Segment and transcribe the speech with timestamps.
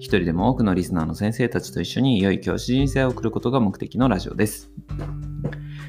[0.00, 4.70] 一人でも多くのリスナーの先生たちと一緒に良い教師人生を送ることが目的のラジオです。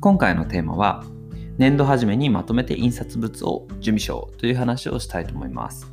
[0.00, 1.04] 今回のテーマは、
[1.56, 5.92] 年度初めにまとめて印刷物を準備しようという話をしたいと思います。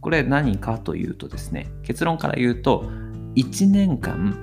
[0.00, 2.90] これ何かというとですね、結論から言うと、
[3.36, 4.36] 1年間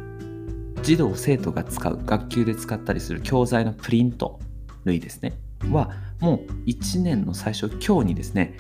[0.81, 4.39] 児童生徒が使う学級で使ったりする教材のプリント
[4.85, 5.33] 類ですね
[5.71, 8.55] はもう1年の最初今日にですね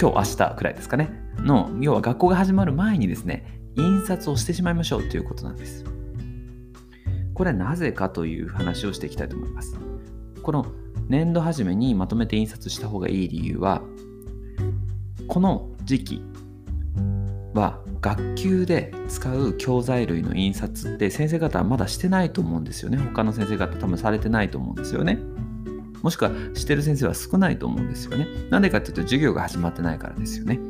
[0.00, 5.84] 今日明日くらいですかねの要は学校が始まる前にですね印刷をしてしまいましょうということなんです。
[7.34, 9.78] これはなぜかという話をしていきたいと思います。
[10.42, 10.66] この
[11.08, 13.82] 年度初めにまとめて印刷した方がいい理由は
[15.28, 16.22] この時期
[17.54, 22.98] は学級で使う教材類の印刷って先生方はまだしてないと思うんですよね。
[22.98, 25.18] 他の先生方多分されてないと思うんですよね。
[26.02, 28.26] もしくはしてる先生は少ないと思うんですよね。
[28.50, 30.60] なんでかっていうと授業が始まってないからですよね。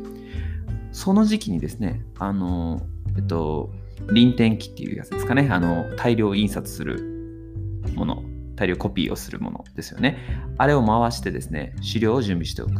[0.97, 2.81] その時期にですねあの
[3.17, 3.71] えっと
[4.13, 8.23] 臨転機っていうやつですかねあの大量印刷するもの
[8.57, 10.19] 大量コピーをするものですよね
[10.57, 12.73] あれを回してですね資料を準備しておく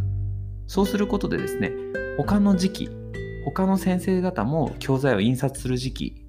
[0.67, 1.73] そうすることでですね
[2.17, 2.91] 他の時期
[3.45, 6.27] 他の先生方も教材を印刷する時期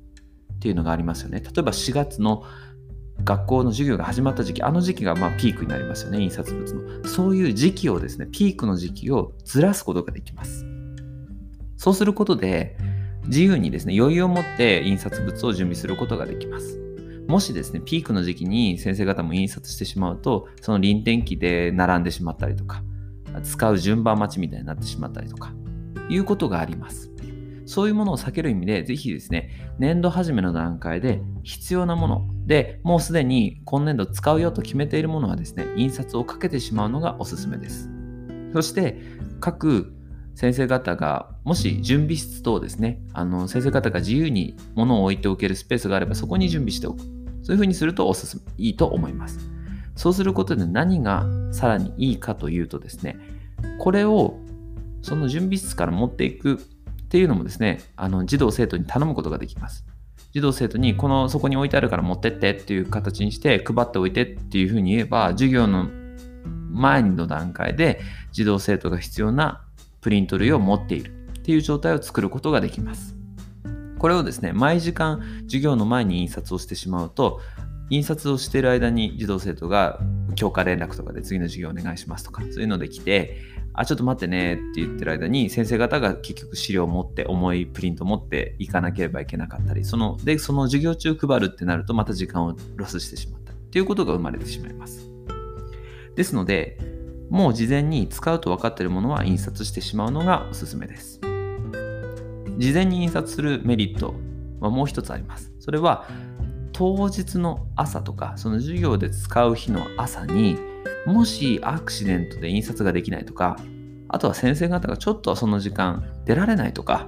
[0.55, 1.39] っていうのがありますよね。
[1.39, 2.43] 例えば4月の
[3.23, 7.05] 学校の授業が始まった時期、あの時期がまピークになりますよね、印刷物の。
[7.05, 10.76] そういう時期をですね、ピークの時期をずらすことができます。
[11.77, 12.77] そうすることで、
[13.27, 16.79] 自由にですね、余裕を持って印刷物を準備することができます。
[17.27, 22.83] もしですね、ピークの時期に先生方も印刷してしまうと、その臨転機で並んでしまったりとか、
[23.43, 25.53] 使う順番待ちみたいになってしまったりとか、
[26.09, 27.11] いうことがあります。
[27.65, 37.89] そういうものを避ける意味で、ぜひですね、年度始めの段階で必要なもので、もうすでに今年度使うよと決めているものはですね、印刷をかけてしまうのがおすすめです。
[38.53, 39.01] そして、
[39.41, 39.96] 各
[40.37, 46.99] 先生方が、もし準備室等ですね、あの先生方が自由に物を置いておけるスペースがあれば、そこに準備しておく。
[46.99, 49.39] そういうふうにするとおすすめ、いいと思います。
[49.95, 53.17] そうすることで何がさらにいいかというとですね、
[53.79, 54.37] これを
[55.01, 56.57] その準備室から持っていくっ
[57.07, 59.87] ていうのもですね、あの児童生徒に頼むことができます。
[60.33, 65.87] 児童生徒にこのそこに置いてあるから持ってってっていう形にして配っておいてっていうふうに言えば授業の
[66.69, 69.63] 前の段階で児童生徒が必要な
[70.07, 73.13] プリント類を持っているっていう状態を作ることができます。
[73.99, 77.41] これをですね、毎時間授業の前に印刷をしてしまうと
[77.89, 79.99] 印刷をしている間に児童生徒が
[80.35, 83.41] 教科連絡とかで次の授業お願いしますとかそういうので来て
[83.73, 95.07] あ、ちょっと待ってねって言ってる間に先生方が結局資料を持って重いプリント持っていかなければいけなかったり、その、で、その授業中配るってなるとまた時間をロスしてしまったっていうことが生まれてしまいます。
[96.15, 96.96] ですので、
[97.29, 101.19] もう事前に使うと分かっているものは印刷してしまうのがおすすめです。
[102.57, 104.15] 事前に印刷するメリット
[104.59, 105.53] はもう一つあります。
[105.59, 106.07] それは
[106.73, 110.57] 当日の朝とか、その授業で使う日の朝に、
[111.07, 113.57] もしアクシデントで印刷ができないとか、
[114.09, 117.07] あとは先生方がちょっとその時間出られないとか、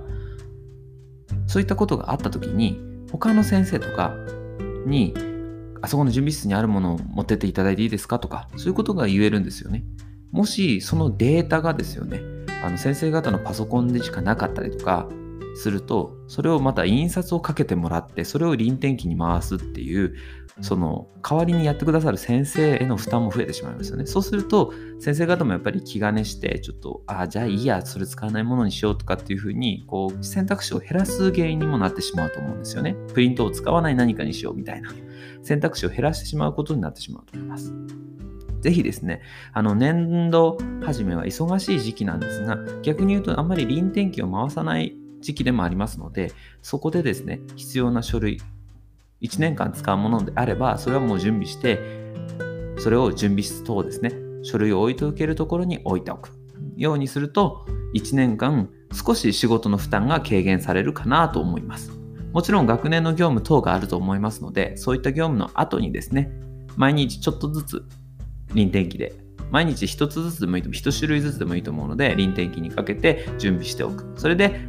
[1.46, 2.80] そういったことがあった時に、
[3.12, 4.16] 他の先生とか
[4.86, 5.14] に、
[5.82, 9.84] あそこの準備室にあるものを持ってっていただいていいですかとか、そういうことが言えるんですよね。
[10.32, 12.22] もしそのデータがですよね、
[12.64, 15.08] あの先生方のパソコンでしかなかったりとか
[15.56, 20.16] すると、それをまた印刷をかけてもらって、それを臨転機に回すっていう、
[20.62, 24.06] その代わりにやってくださる先生への負担も増えてしまいますよね。
[24.06, 32.96] そうすると先生方もやっぱり気兼ねしてちょっとああじゃあいいやそれ使わないものにしようとかっていうふうにこう選択肢を減らす原因にもなってしまうと思うんですよね。
[33.14, 34.92] プリントを使わない何かにしようみたいな
[35.44, 37.74] 選択肢を減らしてしまうことになってしまうと思います。
[38.62, 39.22] ぜひですね、
[39.54, 46.32] あの年度始めは忙しい時期なんですが、逆に言うとあんまり臨転機を回さない時期でもありますので、
[46.62, 48.40] そこでですね、必要な書類、
[49.22, 51.80] 1年間使うものであれば、それはもう準備して、
[52.78, 54.14] それを準備室等ですね、
[54.44, 56.32] 書類を置いておけるところに置いておく
[56.78, 61.92] ようにすると、1年間少し仕事の負担が軽減されるかなと思います。
[62.34, 66.32] もちろん学年の業務等があると思いますので、そういった業務の後にですね、
[66.78, 67.84] 毎日ちょっとずつ
[68.54, 69.14] 臨転機で、
[69.52, 74.14] 毎日一つずつでもいいと、一種類ずつでもいいと思うので、臨転機にかけて準備しておく。
[74.16, 74.62] それで、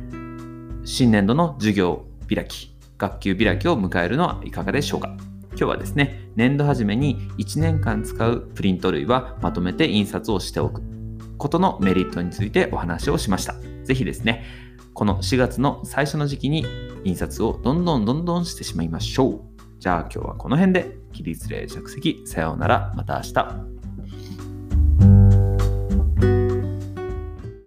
[0.84, 5.14] 新年度の授業開き学級開きを迎えるのはいかがでしょうか？
[5.50, 10.82] 今日はですね、年度初めに1年間使うプリント類はまとめて印刷をしておく
[11.38, 13.54] ことのメリットについてお話をしました。
[13.84, 14.44] ぜひですね、
[14.94, 16.66] この4月の最初の時期に
[17.04, 19.40] 印刷をどんどんどんどんしてしまいましょう。
[19.78, 23.79] じゃあ今日はこの辺で起立例着席さようならまた明日。